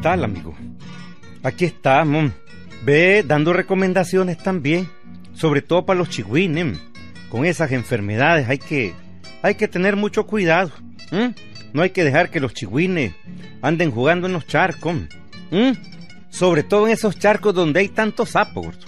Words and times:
tal, 0.00 0.24
amigo? 0.24 0.54
Aquí 1.42 1.64
estamos. 1.64 2.32
Ve, 2.84 3.24
dando 3.26 3.52
recomendaciones 3.52 4.38
también, 4.38 4.88
sobre 5.34 5.62
todo 5.62 5.84
para 5.84 5.98
los 5.98 6.10
chigüines. 6.10 6.78
Con 7.28 7.44
esas 7.44 7.72
enfermedades 7.72 8.48
hay 8.48 8.58
que, 8.58 8.94
hay 9.42 9.56
que 9.56 9.68
tener 9.68 9.96
mucho 9.96 10.26
cuidado. 10.26 10.70
No 11.72 11.82
hay 11.82 11.90
que 11.90 12.04
dejar 12.04 12.30
que 12.30 12.40
los 12.40 12.54
chigüines 12.54 13.12
anden 13.60 13.90
jugando 13.90 14.26
en 14.26 14.32
los 14.32 14.46
charcos. 14.46 14.94
Sobre 16.30 16.62
todo 16.62 16.86
en 16.86 16.92
esos 16.92 17.18
charcos 17.18 17.54
donde 17.54 17.80
hay 17.80 17.88
tantos 17.88 18.30
sapos. 18.30 18.78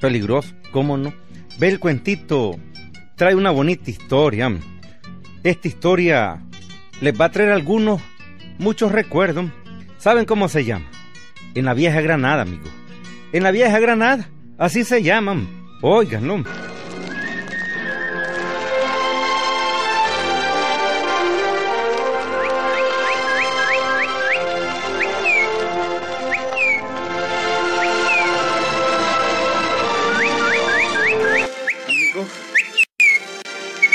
Peligroso, 0.00 0.54
¿cómo 0.72 0.96
no? 0.96 1.14
Ve 1.58 1.68
el 1.68 1.78
cuentito, 1.78 2.58
trae 3.16 3.34
una 3.34 3.50
bonita 3.50 3.90
historia. 3.90 4.52
Esta 5.42 5.68
historia 5.68 6.42
les 7.00 7.18
va 7.18 7.26
a 7.26 7.30
traer 7.30 7.50
algunos, 7.50 8.00
muchos 8.58 8.92
recuerdos. 8.92 9.50
¿Saben 10.00 10.24
cómo 10.24 10.48
se 10.48 10.64
llama? 10.64 10.86
En 11.54 11.66
la 11.66 11.74
vieja 11.74 12.00
Granada, 12.00 12.40
amigo. 12.42 12.64
En 13.32 13.42
la 13.42 13.50
vieja 13.50 13.78
Granada, 13.78 14.30
así 14.56 14.82
se 14.82 15.02
llaman. 15.02 15.46
Oigan, 15.82 16.26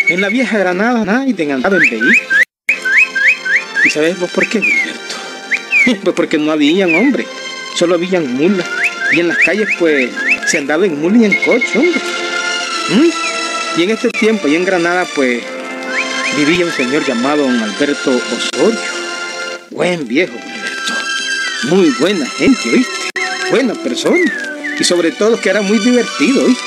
En 0.07 0.21
la 0.21 0.29
vieja 0.29 0.59
Granada 0.59 1.03
nadie 1.03 1.33
andaba 1.51 1.77
en 1.77 1.81
vehículo. 1.89 2.11
¿Y 3.83 3.89
sabes 3.89 4.19
vos 4.19 4.29
por 4.31 4.47
qué? 4.47 4.84
Pues 6.03 6.15
porque 6.15 6.37
no 6.37 6.51
habían 6.51 6.95
hombre, 6.95 7.25
solo 7.75 7.95
habían 7.95 8.33
mulas. 8.33 8.67
Y 9.11 9.19
en 9.19 9.27
las 9.27 9.37
calles, 9.37 9.67
pues, 9.77 10.11
se 10.47 10.57
andaba 10.57 10.85
en 10.85 10.99
mula 10.99 11.17
y 11.17 11.25
en 11.25 11.33
coche, 11.43 11.77
hombre. 11.77 12.01
¿Mm? 12.89 13.79
Y 13.79 13.83
en 13.83 13.89
este 13.91 14.09
tiempo, 14.09 14.47
y 14.47 14.55
en 14.55 14.65
Granada, 14.65 15.05
pues, 15.15 15.43
vivía 16.37 16.65
un 16.65 16.71
señor 16.71 17.05
llamado 17.05 17.43
don 17.43 17.59
Alberto 17.59 18.11
Osorio. 18.11 18.79
Buen 19.71 20.07
viejo, 20.07 20.33
Gilberto. 20.33 20.93
Muy 21.75 21.89
buena 21.99 22.25
gente, 22.25 22.69
¿oíste? 22.69 22.93
Buena 23.51 23.73
persona. 23.73 24.31
Y 24.79 24.83
sobre 24.83 25.11
todo 25.11 25.39
que 25.39 25.49
era 25.49 25.61
muy 25.61 25.79
divertido, 25.79 26.45
¿oíste? 26.45 26.63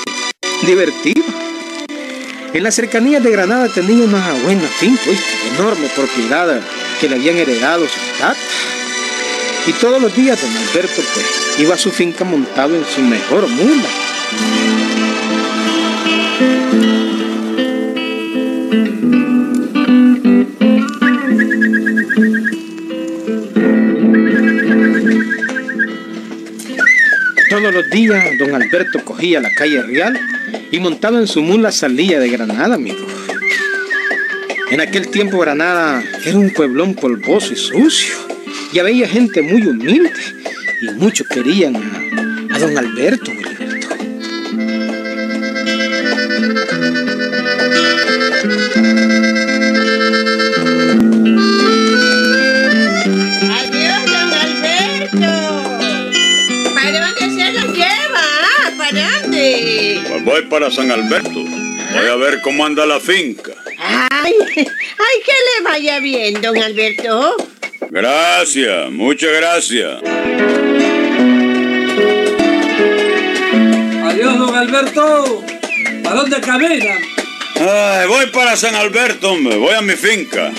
Divertido. 0.65 1.23
En 2.53 2.63
las 2.63 2.75
cercanías 2.75 3.23
de 3.23 3.31
Granada 3.31 3.67
tenía 3.69 4.03
una 4.03 4.33
buena 4.43 4.67
finca, 4.67 5.03
enorme 5.55 5.87
propiedad 5.95 6.61
que 6.99 7.07
le 7.07 7.15
habían 7.15 7.37
heredado 7.37 7.83
sus 7.87 8.17
tatas. 8.17 8.78
Y 9.67 9.71
todos 9.73 10.01
los 10.01 10.15
días 10.15 10.41
don 10.41 10.51
Alberto 10.55 11.01
pues, 11.13 11.59
iba 11.59 11.75
a 11.75 11.77
su 11.77 11.91
finca 11.91 12.23
montado 12.23 12.75
en 12.75 12.85
su 12.85 13.01
mejor 13.01 13.47
mula. 13.47 13.89
Todos 27.49 27.73
los 27.73 27.89
días 27.89 28.37
don 28.39 28.55
Alberto 28.55 29.03
cogía 29.03 29.39
la 29.39 29.51
calle 29.51 29.81
Real 29.83 30.19
y 30.71 30.79
montado 30.79 31.19
en 31.19 31.27
su 31.27 31.41
mula 31.41 31.71
salía 31.71 32.19
de 32.19 32.29
Granada, 32.29 32.75
amigo. 32.75 33.05
En 34.71 34.81
aquel 34.81 35.09
tiempo 35.09 35.39
Granada 35.39 36.03
era 36.23 36.37
un 36.37 36.51
pueblón 36.51 36.93
polvoso 36.93 37.53
y 37.53 37.55
sucio. 37.55 38.28
Y 38.71 38.79
había 38.79 39.07
gente 39.07 39.41
muy 39.41 39.65
humilde 39.65 40.13
y 40.81 40.91
muchos 40.91 41.27
querían 41.27 41.75
a, 41.75 42.59
don 42.59 42.77
Alberto, 42.77 43.31
Alberto. 43.31 43.95
Adiós, 53.57 54.05
don 54.05 54.33
Alberto. 54.33 55.31
¿Para 56.75 56.99
dónde 56.99 57.43
se 57.43 57.51
lo 57.53 57.73
lleva? 57.73 58.21
Ah, 58.21 58.71
¿Para 58.77 59.19
dónde? 59.21 60.01
Pues 60.07 60.23
voy 60.23 60.41
para 60.43 60.69
San 60.69 60.91
Alberto. 60.91 61.43
Voy 61.43 62.07
a 62.07 62.15
ver 62.17 62.39
cómo 62.41 62.65
anda 62.65 62.85
la 62.85 62.99
finca. 62.99 63.53
Ay, 63.79 64.33
ay, 64.55 64.65
que 65.25 65.31
le 65.31 65.63
vaya 65.63 65.99
bien, 65.99 66.39
don 66.41 66.55
Alberto. 66.55 67.48
Gracias, 67.91 68.91
muchas 68.91 69.31
gracias. 69.31 70.03
Adiós, 74.03 74.37
don 74.37 74.55
Alberto. 74.55 75.43
¿A 76.05 76.13
dónde 76.13 76.39
camina? 76.39 76.95
Ay, 77.55 78.07
voy 78.07 78.27
para 78.27 78.55
San 78.55 78.75
Alberto, 78.75 79.31
hombre. 79.31 79.57
Voy 79.57 79.73
a 79.73 79.81
mi 79.81 79.93
finca. 79.93 80.51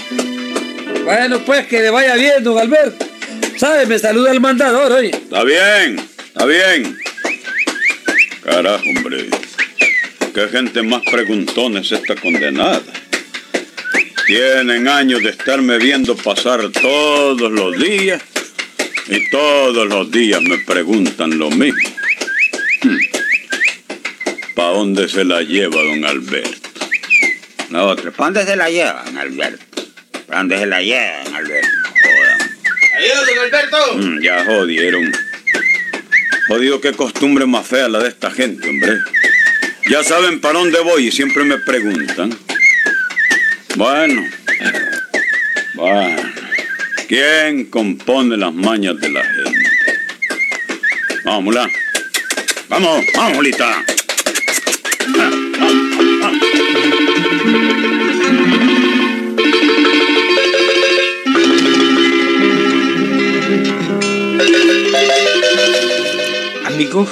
Bueno, 1.04 1.38
pues 1.44 1.68
que 1.68 1.80
le 1.80 1.90
vaya 1.90 2.16
bien, 2.16 2.42
don 2.42 2.58
Alberto. 2.58 3.06
¿Sabe? 3.56 3.86
Me 3.86 4.00
saluda 4.00 4.32
el 4.32 4.40
mandador 4.40 4.90
hoy. 4.90 5.10
Está 5.10 5.44
bien, 5.44 6.00
está 6.26 6.46
bien. 6.46 6.98
Carajo, 8.42 8.84
hombre. 8.96 9.26
Qué 10.34 10.48
gente 10.48 10.82
más 10.82 11.02
preguntona 11.08 11.80
es 11.80 11.92
esta 11.92 12.16
condenada. 12.16 12.82
Tienen 14.30 14.86
años 14.86 15.24
de 15.24 15.30
estarme 15.30 15.76
viendo 15.78 16.14
pasar 16.14 16.60
todos 16.70 17.50
los 17.50 17.76
días 17.76 18.22
y 19.08 19.28
todos 19.28 19.88
los 19.88 20.08
días 20.08 20.40
me 20.40 20.56
preguntan 20.58 21.36
lo 21.36 21.50
mismo. 21.50 21.90
¿Para 24.54 24.68
dónde 24.68 25.08
se 25.08 25.24
la 25.24 25.42
lleva 25.42 25.82
don 25.82 26.04
Alberto? 26.04 26.70
La 27.70 27.86
otra, 27.86 28.12
¿para 28.12 28.30
dónde 28.30 28.44
se 28.44 28.54
la 28.54 28.70
llevan, 28.70 29.18
Alberto? 29.18 29.82
¿Para 30.28 30.38
dónde 30.38 30.58
se 30.58 30.66
la 30.66 30.80
llevan, 30.80 31.34
Alberto? 31.34 31.68
Jodan. 32.00 32.50
Adiós, 32.98 33.26
don 33.26 33.38
Alberto. 33.40 33.96
Mm, 33.96 34.22
ya 34.22 34.44
jodieron. 34.44 35.12
Jodido 36.46 36.80
qué 36.80 36.92
costumbre 36.92 37.46
más 37.46 37.66
fea 37.66 37.88
la 37.88 37.98
de 37.98 38.10
esta 38.10 38.30
gente, 38.30 38.68
hombre. 38.68 38.92
Ya 39.90 40.04
saben 40.04 40.40
para 40.40 40.60
dónde 40.60 40.78
voy 40.78 41.08
y 41.08 41.10
siempre 41.10 41.42
me 41.42 41.58
preguntan. 41.58 42.38
Bueno, 43.80 44.22
bueno. 45.74 46.22
¿Quién 47.08 47.64
compone 47.70 48.36
las 48.36 48.52
mañas 48.52 49.00
de 49.00 49.08
la 49.08 49.24
gente? 49.24 49.70
Vamos, 51.24 51.44
mula. 51.44 51.66
Vamos, 52.68 53.02
vamos, 53.16 53.36
mulita. 53.36 53.82
Amigo, 66.66 67.08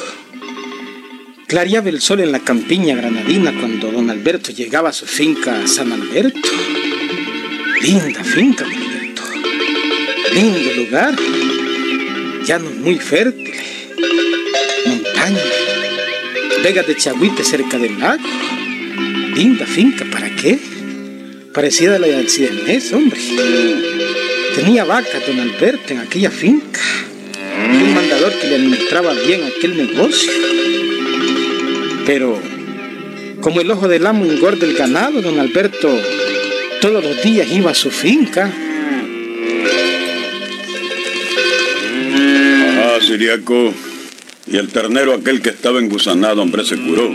clareaba 1.49 1.89
el 1.89 2.03
sol 2.03 2.21
en 2.21 2.31
la 2.31 2.41
campiña 2.41 2.95
granadina 2.95 3.59
cuando 3.59 3.91
don 3.91 4.11
Alberto 4.11 4.53
llegaba 4.53 4.91
a 4.91 4.93
su 4.93 5.07
finca 5.07 5.67
San 5.67 5.91
Alberto. 5.93 6.51
Linda 7.81 8.25
finca, 8.25 8.65
don 8.65 8.73
Alberto. 8.75 9.23
Lindo 10.35 10.75
lugar. 10.75 11.15
Llanos 12.45 12.75
muy 12.75 12.97
fértiles. 12.97 13.67
Montaña. 14.87 15.39
Vegas 16.65 16.87
de 16.89 16.97
chagüite 16.97 17.45
cerca 17.45 17.79
del 17.79 17.99
lago. 18.01 18.23
Linda 19.35 19.65
finca, 19.65 20.05
¿para 20.11 20.29
qué? 20.35 20.59
Parecida 21.55 21.97
a 21.97 21.99
la 22.01 22.09
de 22.09 22.17
Alcidenés, 22.17 22.93
hombre. 22.93 23.21
Tenía 24.57 24.85
vacas 24.85 25.25
don 25.25 25.39
Alberto 25.39 25.93
en 25.93 26.01
aquella 26.01 26.31
finca. 26.31 26.81
Y 27.73 27.77
un 27.77 27.95
mandador 27.95 28.33
que 28.41 28.49
le 28.49 28.57
administraba 28.57 29.13
bien 29.15 29.43
aquel 29.45 29.77
negocio. 29.77 30.33
Pero, 32.05 32.41
como 33.41 33.61
el 33.61 33.71
ojo 33.71 33.87
del 33.87 34.05
amo 34.05 34.25
engorda 34.25 34.67
el 34.67 34.75
ganado, 34.75 35.23
don 35.23 35.39
Alberto 35.39 35.89
todos 36.81 37.03
los 37.03 37.23
días 37.23 37.51
iba 37.51 37.71
a 37.71 37.75
su 37.75 37.91
finca. 37.91 38.53
Ajá, 42.69 43.01
Siriaco. 43.01 43.75
Y 44.47 44.57
el 44.57 44.69
ternero 44.69 45.13
aquel 45.15 45.43
que 45.43 45.51
estaba 45.51 45.79
engusanado, 45.79 46.41
hombre, 46.43 46.65
se 46.65 46.77
curó. 46.77 47.11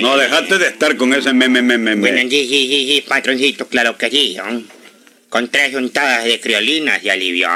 No, 0.00 0.16
dejaste 0.16 0.58
de 0.58 0.66
estar 0.66 0.96
con 0.96 1.14
ese 1.14 1.32
meme, 1.32 1.62
meme, 1.62 1.94
Bueno, 1.94 2.16
meme. 2.16 2.28
sí, 2.30 2.46
sí, 2.48 2.66
sí, 2.68 2.88
sí, 2.92 3.04
patroncito, 3.08 3.68
claro 3.68 3.96
que 3.96 4.10
sí, 4.10 4.34
¿no? 4.36 4.62
Con 5.28 5.48
tres 5.48 5.72
juntadas 5.72 6.24
de 6.24 6.40
criolinas 6.40 7.00
ya 7.02 7.12
alivió. 7.12 7.48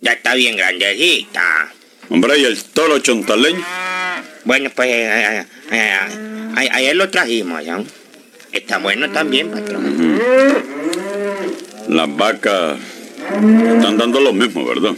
Ya 0.00 0.12
está 0.12 0.34
bien 0.34 0.56
grandecita. 0.56 1.70
Hombre, 2.08 2.38
y 2.38 2.44
el 2.44 2.60
toro 2.64 2.98
chontaleño. 3.00 3.64
Bueno, 4.44 4.70
pues 4.74 4.88
eh, 4.88 5.10
eh, 5.30 5.44
eh, 5.70 5.90
a- 6.56 6.76
ayer 6.76 6.96
lo 6.96 7.08
trajimos, 7.10 7.62
¿no? 7.64 7.84
Está 8.52 8.78
bueno 8.78 9.10
también, 9.10 9.50
patrón. 9.50 10.20
Las 11.88 12.16
vacas 12.16 12.78
están 13.26 13.96
dando 13.96 14.20
lo 14.20 14.32
mismo, 14.32 14.64
¿verdad? 14.64 14.92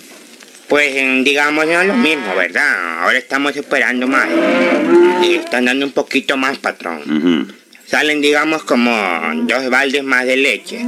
Pues 0.69 0.95
digamos 1.25 1.67
no 1.67 1.85
lo 1.85 1.95
mismo, 1.95 2.35
¿verdad? 2.35 3.03
Ahora 3.03 3.19
estamos 3.19 3.57
esperando 3.57 4.07
más. 4.09 4.29
Y 5.23 5.35
están 5.35 5.67
dando 5.67 5.87
un 5.87 5.93
poquito 5.93 6.37
más, 6.37 6.59
patrón. 6.59 7.55
Salen, 7.87 8.21
digamos, 8.21 8.65
como 8.65 8.91
dos 9.45 9.71
baldes 9.71 10.03
más 10.03 10.27
de 10.27 10.37
leche. 10.37 10.85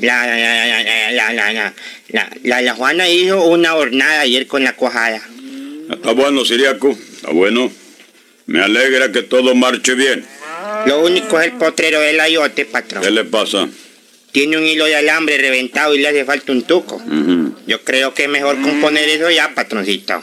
La, 0.00 0.26
la, 0.26 1.32
la, 1.32 1.72
la, 2.42 2.62
la 2.62 2.74
Juana 2.74 3.08
hizo 3.08 3.42
una 3.44 3.74
hornada 3.74 4.20
ayer 4.20 4.46
con 4.46 4.64
la 4.64 4.74
cuajada. 4.74 5.20
Está 5.90 6.12
bueno, 6.12 6.44
Siriaco, 6.44 6.90
está 6.90 7.30
bueno. 7.30 7.70
Me 8.46 8.60
alegra 8.60 9.12
que 9.12 9.22
todo 9.22 9.54
marche 9.54 9.94
bien. 9.94 10.24
Lo 10.86 11.00
único 11.04 11.38
es 11.40 11.46
el 11.46 11.52
potrero 11.52 12.00
del 12.00 12.18
ayote, 12.20 12.64
¿Qué 12.64 12.70
patrón. 12.70 13.14
le 13.14 13.24
pasa? 13.24 13.68
Tiene 14.32 14.56
un 14.58 14.64
hilo 14.64 14.84
de 14.84 14.96
alambre 14.96 15.38
reventado 15.38 15.94
y 15.94 15.98
le 15.98 16.08
hace 16.08 16.24
falta 16.24 16.52
un 16.52 16.62
tuco. 16.62 17.02
Yo 17.66 17.82
creo 17.82 18.12
que 18.14 18.24
es 18.24 18.28
mejor 18.28 18.60
componer 18.60 19.08
eso 19.08 19.30
ya, 19.30 19.54
patroncito. 19.54 20.22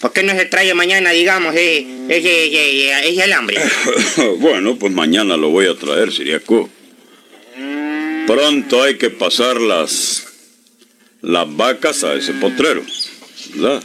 ¿Por 0.00 0.12
qué 0.12 0.22
no 0.22 0.32
se 0.32 0.46
trae 0.46 0.72
mañana, 0.74 1.10
digamos, 1.10 1.54
ese, 1.54 1.86
ese, 2.08 2.46
ese, 2.46 3.08
ese 3.10 3.22
alambre? 3.22 3.58
bueno, 4.38 4.76
pues 4.76 4.92
mañana 4.92 5.36
lo 5.36 5.50
voy 5.50 5.66
a 5.66 5.74
traer, 5.74 6.10
Siriaco. 6.12 6.68
Pronto 8.26 8.82
hay 8.82 8.96
que 8.96 9.10
pasar 9.10 9.60
las, 9.60 10.26
las 11.20 11.54
vacas 11.56 12.04
a 12.04 12.14
ese 12.14 12.32
potrero, 12.34 12.82
¿verdad? 13.54 13.82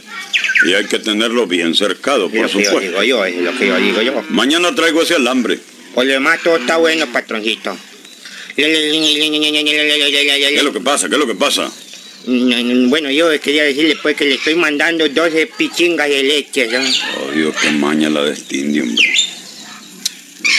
Y 0.66 0.72
hay 0.74 0.84
que 0.86 0.98
tenerlo 0.98 1.46
bien 1.46 1.74
cercado, 1.74 2.26
Es 2.26 2.32
por 2.32 2.40
lo 2.42 2.46
que 2.48 2.58
yo 2.64 2.70
supuesto. 2.70 2.80
digo 2.80 3.02
yo, 3.02 3.24
es 3.24 3.36
lo 3.36 3.58
que 3.58 3.66
yo 3.66 3.76
digo 3.78 4.02
yo. 4.02 4.22
Mañana 4.30 4.74
traigo 4.74 5.02
ese 5.02 5.14
alambre. 5.16 5.58
Por 5.96 6.04
lo 6.04 6.12
demás, 6.12 6.38
todo 6.44 6.58
está 6.58 6.76
bueno, 6.76 7.10
patroncito. 7.10 7.74
¿Qué 8.54 8.64
es 10.54 10.62
lo 10.62 10.70
que 10.70 10.80
pasa? 10.80 11.08
¿Qué 11.08 11.14
es 11.14 11.18
lo 11.18 11.26
que 11.26 11.34
pasa? 11.34 11.72
Bueno, 12.26 13.10
yo 13.10 13.30
quería 13.40 13.62
decirle 13.62 13.96
pues 14.02 14.14
que 14.14 14.26
le 14.26 14.34
estoy 14.34 14.56
mandando 14.56 15.08
12 15.08 15.46
pichingas 15.56 16.10
de 16.10 16.22
leche, 16.22 16.66
¿no? 16.66 16.80
Oh, 16.80 17.30
Dios, 17.30 17.54
qué 17.62 17.70
maña 17.70 18.10
la 18.10 18.24
de 18.24 18.34
este 18.34 18.58
indio, 18.58 18.82
hombre. 18.82 19.10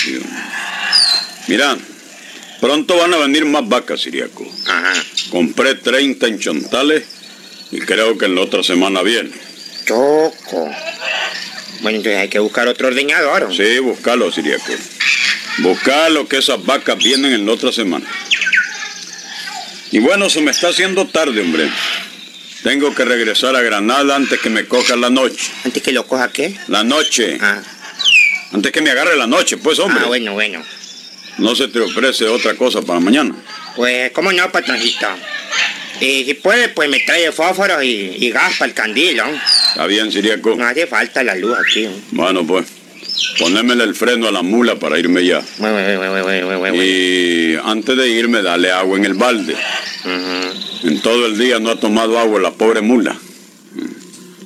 Dios. 0.08 0.24
Mira, 1.50 1.78
pronto 2.60 2.98
van 2.98 3.14
a 3.14 3.18
venir 3.18 3.46
más 3.46 3.70
vacas, 3.70 4.02
Siriaco. 4.02 4.52
Ajá. 4.66 4.94
Compré 5.30 5.76
30 5.76 6.26
en 6.26 6.40
chontales 6.40 7.04
y 7.72 7.78
creo 7.78 8.18
que 8.18 8.26
en 8.26 8.34
la 8.34 8.42
otra 8.42 8.64
semana 8.64 9.04
viene. 9.04 9.30
Choco. 9.86 10.68
Bueno, 11.82 11.98
entonces 11.98 12.20
hay 12.22 12.30
que 12.30 12.40
buscar 12.40 12.68
otro 12.68 12.88
ordeñador. 12.88 13.56
Sí, 13.56 13.80
buscalo, 13.80 14.32
Siriaco. 14.32 14.74
Buscalo, 15.60 16.28
que 16.28 16.38
esas 16.38 16.64
vacas 16.66 16.98
vienen 16.98 17.34
en 17.34 17.46
la 17.46 17.54
otra 17.54 17.72
semana. 17.72 18.06
Y 19.92 20.00
bueno, 20.00 20.30
se 20.30 20.42
me 20.42 20.52
está 20.52 20.70
haciendo 20.70 21.08
tarde, 21.08 21.42
hombre. 21.42 21.70
Tengo 22.64 22.94
que 22.94 23.06
regresar 23.06 23.56
a 23.56 23.62
Granada 23.62 24.16
antes 24.16 24.40
que 24.40 24.50
me 24.50 24.66
coja 24.66 24.96
la 24.96 25.10
noche. 25.10 25.52
Antes 25.64 25.82
que 25.82 25.92
lo 25.92 26.06
coja, 26.06 26.30
¿qué? 26.32 26.56
La 26.68 26.84
noche. 26.84 27.38
Ah, 27.40 27.62
Antes 28.52 28.72
que 28.72 28.82
me 28.82 28.90
agarre 28.92 29.16
la 29.16 29.28
noche, 29.28 29.58
pues, 29.58 29.80
hombre. 29.80 30.02
ah, 30.04 30.08
bueno, 30.08 30.34
bueno. 30.34 30.64
No 31.38 31.56
se 31.56 31.68
te 31.68 31.80
ofrece 31.80 32.26
otra 32.28 32.56
cosa 32.56 32.82
para 32.82 33.00
mañana. 33.00 33.36
Pues, 33.76 34.12
¿cómo 34.12 34.32
no, 34.32 34.52
patroncito? 34.52 35.08
Y 36.00 36.26
si 36.26 36.34
puede, 36.36 36.70
pues 36.70 36.90
me 36.90 37.00
trae 37.00 37.32
fósforos 37.32 37.84
y, 37.84 38.16
y 38.20 38.30
gas 38.30 38.54
para 38.58 38.70
el 38.70 38.76
candil, 38.76 39.18
¿no? 39.18 39.26
Está 39.70 39.88
bien, 39.88 40.12
Siriaco. 40.12 40.56
No 40.56 40.66
hace 40.66 40.86
falta 40.88 41.24
la 41.24 41.36
luz 41.36 41.58
aquí. 41.58 41.86
¿no? 41.86 41.92
Bueno, 42.12 42.46
pues, 42.46 42.68
ponémele 43.40 43.84
el 43.84 43.96
freno 43.96 44.28
a 44.28 44.32
la 44.32 44.42
mula 44.44 44.76
para 44.76 45.00
irme 45.00 45.26
ya. 45.26 45.42
Bueno, 45.58 45.74
bueno, 45.74 45.98
bueno, 45.98 46.24
bueno, 46.24 46.46
bueno, 46.46 46.60
bueno. 46.60 46.84
Y 46.84 47.58
antes 47.64 47.98
de 47.98 48.10
irme, 48.10 48.42
dale 48.42 48.72
agua 48.72 48.98
en 48.98 49.06
el 49.06 49.16
balde. 49.16 49.56
En 50.84 51.02
todo 51.02 51.26
el 51.26 51.38
día 51.38 51.60
no 51.60 51.72
ha 51.72 51.80
tomado 51.80 52.20
agua 52.20 52.40
la 52.40 52.52
pobre 52.52 52.82
mula. 52.82 53.18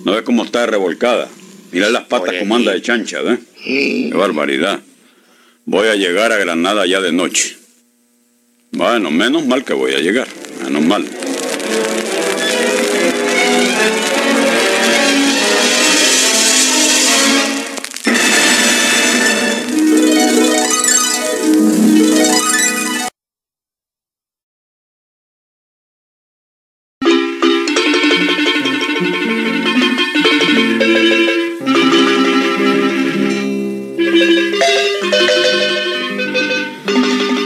No 0.05 0.13
ves 0.13 0.21
cómo 0.23 0.45
está 0.45 0.65
revolcada. 0.65 1.27
Mira 1.71 1.89
las 1.89 2.05
patas 2.05 2.35
como 2.39 2.55
anda 2.55 2.71
de 2.71 2.81
chancha, 2.81 3.19
¿eh? 3.21 3.37
Qué 3.63 4.11
barbaridad. 4.13 4.79
Voy 5.65 5.87
a 5.87 5.95
llegar 5.95 6.31
a 6.31 6.37
Granada 6.37 6.85
ya 6.85 6.99
de 7.01 7.11
noche. 7.11 7.57
Bueno, 8.71 9.11
menos 9.11 9.45
mal 9.45 9.63
que 9.63 9.73
voy 9.73 9.93
a 9.93 9.99
llegar. 9.99 10.27
Menos 10.63 10.81
mal. 10.83 11.05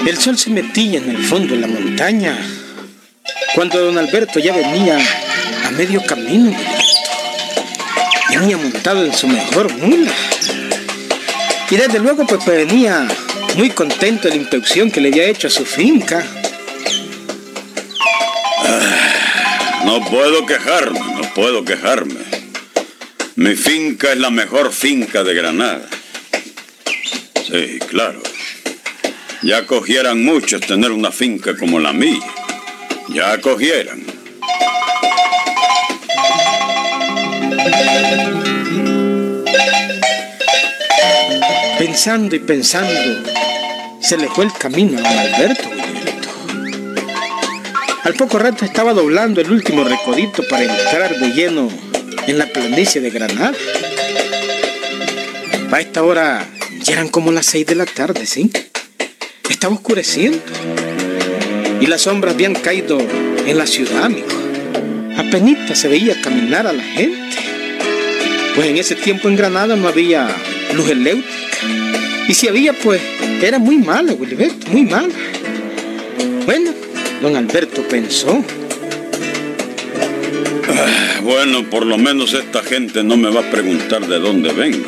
El 0.07 0.17
sol 0.17 0.37
se 0.37 0.49
metía 0.49 0.99
en 0.99 1.09
el 1.09 1.17
fondo 1.17 1.55
de 1.55 1.61
la 1.61 1.67
montaña 1.67 2.37
cuando 3.55 3.79
don 3.79 3.97
Alberto 3.97 4.39
ya 4.39 4.53
venía 4.53 4.99
a 5.65 5.71
medio 5.71 6.03
camino. 6.03 6.53
Venía 8.29 8.57
montado 8.57 9.05
en 9.05 9.13
su 9.13 9.29
mejor 9.29 9.73
mula. 9.77 10.11
Y 11.71 11.75
desde 11.77 11.99
luego 11.99 12.27
pues 12.27 12.45
venía 12.45 13.07
muy 13.55 13.69
contento 13.69 14.27
de 14.27 14.35
la 14.35 14.41
inspección 14.41 14.91
que 14.91 14.99
le 14.99 15.07
había 15.07 15.27
hecho 15.27 15.47
a 15.47 15.49
su 15.49 15.65
finca. 15.65 16.27
No 19.85 20.03
puedo 20.03 20.45
quejarme, 20.45 20.99
no 20.99 21.33
puedo 21.33 21.63
quejarme. 21.63 22.19
Mi 23.35 23.55
finca 23.55 24.11
es 24.11 24.17
la 24.17 24.31
mejor 24.31 24.73
finca 24.73 25.23
de 25.23 25.33
Granada. 25.33 25.87
Sí, 27.47 27.79
claro. 27.87 28.21
Ya 29.43 29.65
cogieran 29.65 30.25
muchos 30.25 30.59
tener 30.61 30.91
una 30.91 31.11
finca 31.11 31.55
como 31.55 31.79
la 31.79 31.93
mía. 31.93 32.19
Ya 33.09 33.39
cogieran. 33.39 34.03
Pensando 41.77 42.35
y 42.35 42.39
pensando, 42.39 43.29
se 44.01 44.17
le 44.17 44.27
fue 44.27 44.45
el 44.45 44.53
camino 44.53 44.99
a 45.05 45.21
Alberto. 45.21 45.69
Al 48.03 48.13
poco 48.15 48.39
rato 48.39 48.65
estaba 48.65 48.93
doblando 48.93 49.39
el 49.41 49.51
último 49.51 49.83
recodito 49.83 50.43
para 50.47 50.63
entrar 50.63 51.15
de 51.17 51.29
lleno 51.29 51.69
en 52.27 52.37
la 52.37 52.47
planicie 52.47 53.01
de 53.01 53.11
Granada. 53.11 53.53
A 55.71 55.79
esta 55.79 56.03
hora 56.03 56.47
ya 56.81 56.93
eran 56.93 57.09
como 57.09 57.31
las 57.31 57.45
seis 57.45 57.65
de 57.65 57.75
la 57.75 57.85
tarde, 57.85 58.25
¿sí? 58.25 58.51
Estaba 59.49 59.75
oscureciendo 59.75 60.41
y 61.81 61.87
las 61.87 62.01
sombras 62.01 62.33
habían 62.33 62.55
caído 62.55 62.99
en 63.45 63.57
la 63.57 63.67
ciudad, 63.67 64.05
amigo. 64.05 64.27
Apenas 65.17 65.77
se 65.77 65.87
veía 65.87 66.19
caminar 66.21 66.67
a 66.67 66.73
la 66.73 66.83
gente. 66.83 67.37
Pues 68.55 68.67
en 68.67 68.77
ese 68.77 68.95
tiempo 68.95 69.27
en 69.27 69.35
Granada 69.35 69.75
no 69.75 69.87
había 69.87 70.27
luz 70.73 70.89
eléctrica. 70.89 71.29
Y 72.27 72.33
si 72.33 72.47
había, 72.47 72.73
pues 72.73 73.01
era 73.41 73.59
muy 73.59 73.77
mala, 73.77 74.13
Wilberto, 74.13 74.71
muy 74.71 74.83
mala. 74.83 75.13
Bueno, 76.45 76.71
don 77.21 77.35
Alberto 77.35 77.83
pensó. 77.83 78.43
Bueno, 81.21 81.63
por 81.69 81.85
lo 81.85 81.97
menos 81.97 82.33
esta 82.33 82.61
gente 82.61 83.03
no 83.03 83.17
me 83.17 83.29
va 83.29 83.41
a 83.41 83.51
preguntar 83.51 84.07
de 84.07 84.19
dónde 84.19 84.51
vengo. 84.53 84.85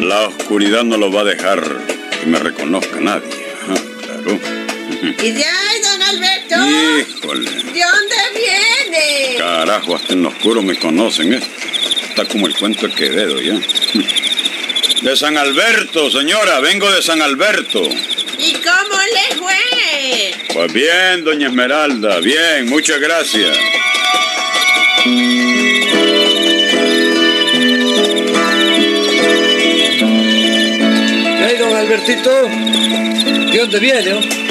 La 0.00 0.26
oscuridad 0.26 0.84
no 0.84 0.96
lo 0.96 1.12
va 1.12 1.20
a 1.20 1.24
dejar 1.24 1.62
que 2.20 2.26
me 2.26 2.38
reconozca 2.38 3.00
nadie. 3.00 3.28
Claro. 4.02 4.61
¿Y 5.02 5.32
de 5.32 5.44
ahí, 5.44 5.80
don 5.82 6.00
Alberto? 6.00 6.54
Híjole. 6.54 7.50
¿De 7.50 7.62
dónde 7.62 8.16
viene? 8.36 9.36
Carajo, 9.36 9.96
hasta 9.96 10.12
en 10.12 10.22
lo 10.22 10.28
oscuro 10.28 10.62
me 10.62 10.78
conocen, 10.78 11.34
¿eh? 11.34 11.40
Está 12.08 12.24
como 12.24 12.46
el 12.46 12.54
cuento 12.56 12.86
de 12.86 12.94
Quevedo, 12.94 13.40
¿ya? 13.40 13.58
De 15.02 15.16
San 15.16 15.36
Alberto, 15.36 16.08
señora, 16.08 16.60
vengo 16.60 16.88
de 16.92 17.02
San 17.02 17.20
Alberto. 17.20 17.82
¿Y 18.38 18.52
cómo 18.52 19.00
le 19.12 19.36
fue? 19.36 20.34
Pues 20.54 20.72
bien, 20.72 21.24
doña 21.24 21.48
Esmeralda, 21.48 22.20
bien, 22.20 22.68
muchas 22.68 23.00
gracias. 23.00 23.58
Hey, 31.44 31.56
don 31.58 31.74
Albertito, 31.74 32.30
¿de 33.50 33.58
dónde 33.58 33.80
viene? 33.80 34.41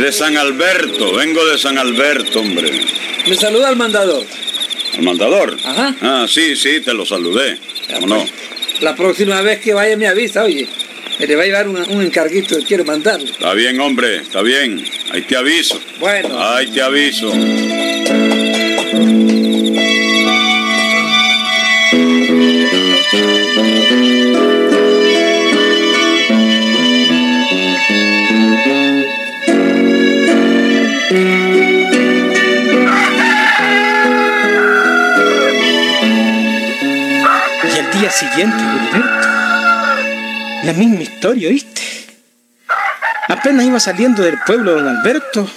De 0.00 0.12
San 0.12 0.36
Alberto, 0.36 1.12
vengo 1.14 1.44
de 1.46 1.58
San 1.58 1.76
Alberto, 1.78 2.40
hombre. 2.40 2.70
Me 3.26 3.34
saluda 3.34 3.68
al 3.68 3.76
mandador. 3.76 4.24
¿El 4.96 5.02
mandador? 5.02 5.56
Ajá. 5.64 5.94
Ah, 6.00 6.26
sí, 6.28 6.56
sí, 6.56 6.80
te 6.80 6.94
lo 6.94 7.04
saludé. 7.04 7.58
¿Cómo 7.94 8.06
no? 8.06 8.26
La 8.80 8.94
próxima 8.96 9.42
vez 9.42 9.60
que 9.60 9.74
vaya 9.74 9.96
me 9.96 10.06
avisa, 10.08 10.44
oye. 10.44 10.66
me 11.18 11.26
le 11.26 11.36
va 11.36 11.42
a 11.42 11.46
llevar 11.46 11.68
un, 11.68 11.76
un 11.76 12.02
encarguito 12.02 12.56
que 12.58 12.64
quiero 12.64 12.84
mandarle. 12.84 13.30
Está 13.30 13.52
bien, 13.52 13.78
hombre, 13.80 14.16
está 14.16 14.42
bien. 14.42 14.84
Ahí 15.12 15.22
te 15.22 15.36
aviso. 15.36 15.78
Bueno. 15.98 16.38
Ahí 16.40 16.68
te 16.68 16.80
aviso. 16.82 17.30
Al 37.90 38.00
día 38.00 38.10
siguiente, 38.10 38.56
Gilberto, 38.56 39.28
la 40.64 40.72
misma 40.74 41.02
historia, 41.02 41.48
¿oíste? 41.48 41.82
Apenas 43.28 43.66
iba 43.66 43.80
saliendo 43.80 44.22
del 44.22 44.38
pueblo 44.46 44.72
don 44.72 44.88
Alberto, 44.88 45.48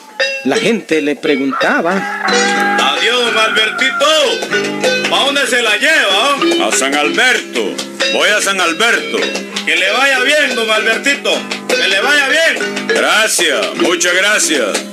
la 0.46 0.58
gente 0.58 1.02
le 1.02 1.16
preguntaba. 1.16 1.92
Adiós, 2.26 3.26
don 3.26 3.38
Albertito. 3.38 5.10
¿Para 5.10 5.24
dónde 5.26 5.48
se 5.48 5.62
la 5.62 5.78
lleva? 5.78 6.68
A 6.68 6.72
San 6.72 6.96
Alberto. 6.96 7.76
Voy 8.14 8.30
a 8.30 8.42
San 8.42 8.60
Alberto. 8.60 9.18
Que 9.66 9.76
le 9.76 9.92
vaya 9.92 10.20
bien, 10.20 10.56
don 10.56 10.70
Albertito. 10.70 11.32
Que 11.68 11.88
le 11.88 12.02
vaya 12.02 12.28
bien. 12.30 12.88
Gracias, 12.88 13.76
muchas 13.76 14.14
gracias. 14.14 14.93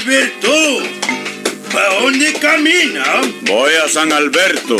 Alberto. 0.00 0.82
¿Para 1.70 1.94
dónde 2.00 2.32
camina? 2.34 3.04
Voy 3.42 3.72
a 3.74 3.86
San 3.86 4.10
Alberto. 4.12 4.76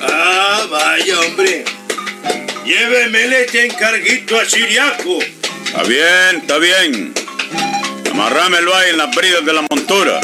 Ah, 0.00 0.66
vaya, 0.70 1.20
hombre. 1.20 1.64
Lléveme 2.64 3.42
este 3.42 3.66
encarguito 3.66 4.40
a 4.40 4.44
Siriaco. 4.46 5.18
Está 5.66 5.82
bien, 5.82 6.36
está 6.40 6.56
bien. 6.58 7.12
Amarrámelo 8.10 8.74
ahí 8.74 8.90
en 8.90 8.96
las 8.96 9.14
bridas 9.14 9.44
de 9.44 9.52
la 9.52 9.66
montura. 9.70 10.20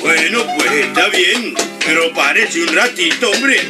Bueno, 0.00 0.46
pues 0.56 0.70
está 0.70 1.08
bien. 1.08 1.56
Pero 1.84 2.12
párese 2.14 2.62
un 2.62 2.72
ratito, 2.72 3.30
hombre. 3.32 3.60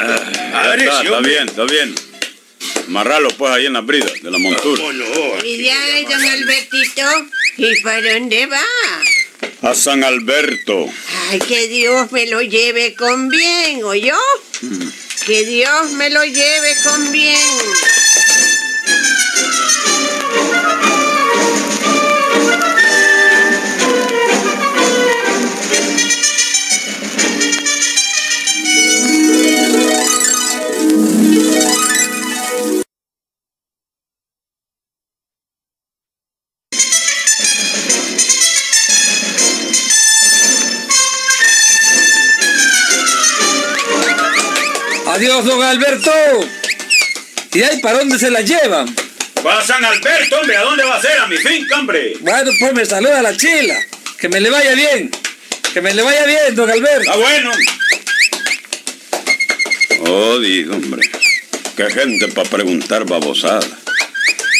Ah, 0.00 0.16
Está, 0.46 0.62
párese, 0.62 0.84
está 0.86 1.16
hombre. 1.16 1.30
bien, 1.32 1.48
está 1.48 1.64
bien. 1.64 1.94
Amarralo 2.86 3.28
pues 3.30 3.52
ahí 3.52 3.66
en 3.66 3.72
las 3.74 3.86
bridas 3.86 4.12
de 4.20 4.30
la 4.30 4.38
montura. 4.38 4.80
¿Cómo 4.82 4.92
no? 4.92 5.04
Don 5.04 6.24
Albertito, 6.24 7.02
¿y 7.56 7.80
para 7.82 8.14
dónde 8.14 8.46
va? 8.46 8.62
A 9.62 9.74
San 9.74 10.04
Alberto. 10.04 10.86
Ay, 11.30 11.38
que 11.40 11.68
Dios 11.68 12.10
me 12.12 12.26
lo 12.26 12.40
lleve 12.40 12.94
con 12.94 13.28
bien, 13.28 13.84
¿oyó? 13.84 14.16
Que 15.26 15.44
Dios 15.44 15.92
me 15.92 16.10
lo 16.10 16.24
lleve 16.24 16.74
con 16.84 17.12
bien. 17.12 17.36
Don 45.44 45.62
Alberto. 45.62 46.12
¿Y 47.52 47.62
ahí 47.62 47.80
para 47.80 47.98
dónde 47.98 48.18
se 48.18 48.30
la 48.30 48.42
llevan? 48.42 48.94
Va 49.44 49.58
a 49.58 49.64
San 49.64 49.82
Alberto, 49.84 50.38
hombre. 50.38 50.56
¿A 50.56 50.62
dónde 50.62 50.84
va 50.84 50.96
a 50.96 51.00
ser? 51.00 51.18
A 51.18 51.26
mi 51.26 51.36
finca, 51.38 51.78
hombre. 51.78 52.14
Bueno, 52.20 52.50
pues 52.58 52.74
me 52.74 52.84
saluda 52.84 53.22
la 53.22 53.36
chila. 53.36 53.74
Que 54.18 54.28
me 54.28 54.40
le 54.40 54.50
vaya 54.50 54.74
bien. 54.74 55.10
Que 55.72 55.80
me 55.80 55.94
le 55.94 56.02
vaya 56.02 56.26
bien, 56.26 56.54
don 56.54 56.70
Alberto. 56.70 57.00
Está 57.00 57.16
bueno. 57.16 57.52
Jodido, 59.98 60.74
hombre. 60.74 61.10
Qué 61.76 61.90
gente 61.90 62.28
para 62.28 62.48
preguntar 62.48 63.06
babosada. 63.06 63.66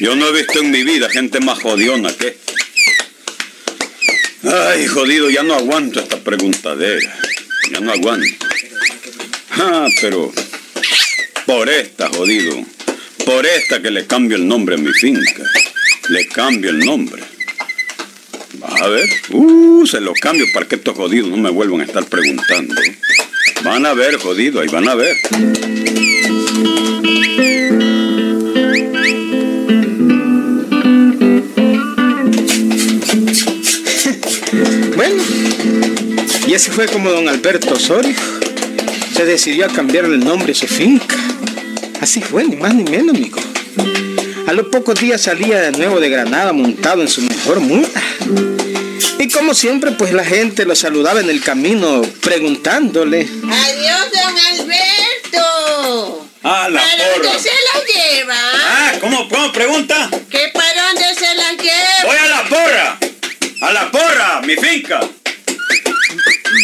Yo 0.01 0.17
no 0.17 0.29
he 0.29 0.33
visto 0.33 0.61
en 0.61 0.71
mi 0.71 0.83
vida 0.83 1.11
gente 1.11 1.41
más 1.41 1.59
jodiona 1.59 2.11
que. 2.15 2.39
Ay, 4.45 4.87
jodido, 4.87 5.29
ya 5.29 5.43
no 5.43 5.55
aguanto 5.55 6.01
esta 6.01 6.17
preguntadera. 6.17 7.15
Ya 7.71 7.81
no 7.81 7.93
aguanto. 7.93 8.47
Ah, 9.51 9.87
pero 10.01 10.33
por 11.50 11.69
esta, 11.69 12.09
jodido. 12.09 12.64
Por 13.26 13.45
esta 13.45 13.83
que 13.83 13.90
le 13.90 14.07
cambio 14.07 14.37
el 14.37 14.47
nombre 14.47 14.76
a 14.76 14.78
mi 14.78 14.92
finca. 14.92 15.42
Le 16.09 16.28
cambio 16.28 16.71
el 16.71 16.78
nombre. 16.78 17.25
Vas 18.61 18.80
a 18.80 18.87
ver. 18.87 19.09
Uh, 19.30 19.85
se 19.85 20.00
lo 20.00 20.12
cambio 20.14 20.47
para 20.54 20.69
que 20.69 20.76
estos 20.76 20.95
jodidos 20.95 21.28
no 21.28 21.37
me 21.38 21.50
vuelvan 21.50 21.80
a 21.80 21.85
estar 21.85 22.04
preguntando. 22.07 22.76
Van 23.64 23.85
a 23.85 23.95
ver, 23.95 24.16
jodido, 24.19 24.61
ahí 24.61 24.69
van 24.69 24.88
a 24.88 24.95
ver. 24.95 25.16
Bueno, 34.97 35.23
y 36.47 36.54
así 36.54 36.71
fue 36.71 36.87
como 36.87 37.11
don 37.11 37.26
Alberto 37.28 37.75
Osorio 37.75 38.14
se 39.21 39.26
decidió 39.26 39.66
a 39.66 39.69
cambiarle 39.69 40.14
el 40.14 40.25
nombre 40.25 40.52
a 40.52 40.54
su 40.54 40.66
finca. 40.66 41.30
Así 42.00 42.21
fue, 42.23 42.45
ni 42.45 42.57
más 42.57 42.75
ni 42.75 42.85
menos, 42.85 43.14
amigo. 43.14 43.40
A 44.47 44.52
los 44.52 44.66
pocos 44.69 44.99
días 44.99 45.21
salía 45.21 45.61
de 45.61 45.73
nuevo 45.73 46.00
de 46.00 46.09
Granada 46.09 46.52
montado 46.52 47.02
en 47.02 47.09
su 47.09 47.21
mejor 47.23 47.61
mula. 47.61 47.88
Y 49.19 49.28
como 49.28 49.52
siempre, 49.54 49.92
pues 49.92 50.12
la 50.12 50.25
gente 50.25 50.64
lo 50.64 50.75
saludaba 50.75 51.21
en 51.21 51.28
el 51.28 51.42
camino 51.42 52.00
preguntándole. 52.23 53.21
Adiós, 53.21 54.07
don 54.12 54.38
Alberto. 54.61 56.26
A 56.42 56.69
la 56.71 56.80
¿Para 56.80 56.97
porra. 56.97 57.23
dónde 57.23 57.38
se 57.38 57.50
la 57.50 57.85
lleva? 57.85 58.35
Ah, 58.54 58.92
¿cómo, 59.00 59.28
cómo 59.28 59.52
pregunta? 59.52 60.09
¿Que 60.30 60.49
para 60.54 60.87
dónde 60.87 61.14
se 61.14 61.35
la 61.35 61.52
lleva? 61.52 62.04
Voy 62.07 62.16
a 62.16 62.26
la 62.28 62.45
porra. 62.49 62.99
A 63.61 63.73
la 63.73 63.90
porra, 63.90 64.40
mi 64.42 64.57
finca. 64.57 65.00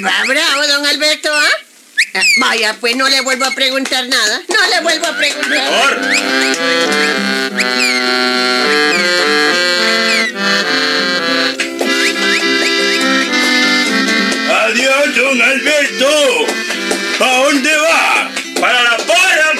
Va 0.04 0.24
bravo, 0.26 0.66
don 0.66 0.86
Alberto, 0.86 1.28
¿ah? 1.32 1.65
Ah, 2.14 2.20
Vaya, 2.40 2.76
pues 2.80 2.96
no 2.96 3.08
le 3.08 3.20
vuelvo 3.22 3.44
a 3.44 3.50
preguntar 3.54 4.06
nada. 4.06 4.42
No 4.48 4.66
le 4.70 4.80
vuelvo 4.80 5.06
a 5.06 5.16
preguntar. 5.16 5.48
Mejor. 5.50 7.06
Adiós, 14.48 15.14
don 15.16 15.42
Alberto. 15.42 16.46
¿Para 17.18 17.36
dónde 17.38 17.76
va? 17.76 18.30
Para 18.60 18.82
la 18.82 18.96
porra. 18.98 19.52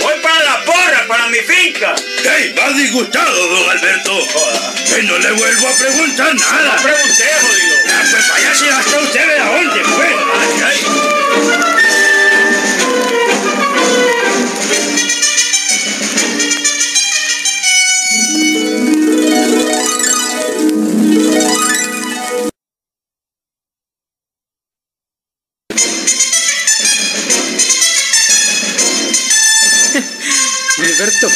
Voy 0.00 0.14
para 0.22 0.44
la 0.44 0.64
porra, 0.64 1.06
para 1.08 1.26
mi 1.28 1.38
finca. 1.38 1.94
¡Ey, 2.24 2.54
va 2.58 2.72
disgustado, 2.72 3.48
don 3.48 3.70
Alberto! 3.70 4.12
Que 4.88 5.02
no 5.02 5.18
le 5.18 5.32
vuelvo 5.32 5.68
a 5.68 5.72
preguntar 5.78 6.34
nada. 6.34 6.76
Pregunté, 6.82 7.24
jodido. 7.40 7.76
Ah, 7.88 8.02
pues 8.10 8.28
váyase 8.28 8.70
hasta 8.70 8.98
usted 9.00 9.26
de 9.26 9.38
dónde, 9.38 9.80
pues. 9.80 10.14
Ay, 10.34 10.62
ay. 10.64 11.05
Alberto. 30.78 31.28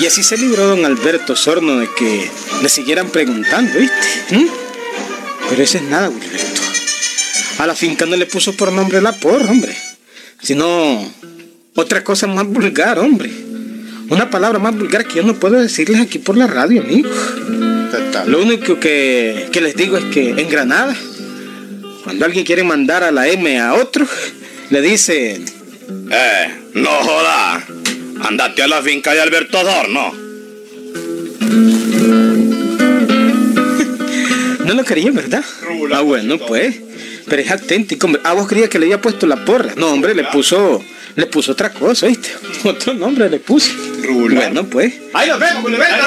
Y 0.00 0.06
así 0.06 0.22
se 0.22 0.36
libró 0.38 0.66
don 0.68 0.84
Alberto 0.84 1.34
Sorno 1.36 1.78
de 1.78 1.88
que 1.96 2.30
le 2.62 2.68
siguieran 2.68 3.10
preguntando, 3.10 3.78
¿viste? 3.78 4.36
¿Mm? 4.36 4.46
Pero 5.50 5.62
eso 5.62 5.78
es 5.78 5.84
nada, 5.84 6.06
Alberto. 6.06 6.62
A 7.58 7.66
la 7.66 7.74
finca 7.74 8.06
no 8.06 8.16
le 8.16 8.26
puso 8.26 8.54
por 8.54 8.72
nombre 8.72 9.00
la 9.00 9.12
porra, 9.12 9.50
hombre. 9.50 9.76
Sino 10.40 11.12
otra 11.74 12.04
cosa 12.04 12.26
más 12.26 12.46
vulgar, 12.46 12.98
hombre. 12.98 13.30
Una 14.10 14.30
palabra 14.30 14.58
más 14.58 14.76
vulgar 14.76 15.06
que 15.06 15.16
yo 15.16 15.22
no 15.22 15.34
puedo 15.34 15.60
decirles 15.60 16.00
aquí 16.00 16.18
por 16.18 16.36
la 16.36 16.46
radio, 16.46 16.82
amigo. 16.82 17.10
Lo 18.26 18.40
único 18.40 18.78
que, 18.78 19.48
que 19.52 19.60
les 19.60 19.74
digo 19.74 19.96
es 19.96 20.04
que 20.06 20.30
en 20.30 20.48
Granada, 20.48 20.96
cuando 22.04 22.24
alguien 22.24 22.44
quiere 22.44 22.62
mandar 22.62 23.02
a 23.02 23.10
la 23.10 23.28
M 23.28 23.58
a 23.60 23.74
otro, 23.74 24.06
le 24.70 24.80
dicen, 24.80 25.44
Eh, 26.10 26.54
no 26.74 26.90
joda. 26.90 27.64
Andate 28.20 28.62
a 28.62 28.68
la 28.68 28.82
finca 28.82 29.14
de 29.14 29.20
Alberto 29.20 29.58
Adorno. 29.58 30.12
No 34.68 34.74
lo 34.74 34.84
quería, 34.84 35.10
¿verdad? 35.10 35.42
Ah, 35.94 36.02
bueno, 36.02 36.38
pues. 36.38 36.76
Pero 37.26 37.40
es 37.40 37.50
auténtico, 37.50 38.06
hombre. 38.06 38.20
Ah, 38.22 38.34
vos 38.34 38.46
creías 38.46 38.68
que 38.68 38.78
le 38.78 38.84
había 38.84 39.00
puesto 39.00 39.26
la 39.26 39.42
porra. 39.42 39.72
No, 39.76 39.92
hombre, 39.92 40.14
le 40.14 40.24
puso. 40.24 40.84
Le 41.16 41.24
puso 41.24 41.52
otra 41.52 41.72
cosa, 41.72 42.06
¿viste? 42.06 42.28
Otro 42.68 42.92
nombre 42.92 43.30
le 43.30 43.38
puso. 43.38 43.72
Bueno, 44.30 44.64
pues. 44.64 44.92
Ahí 45.14 45.30
nos 45.30 45.40
vemos, 45.40 45.64
Gilberto. 45.64 46.06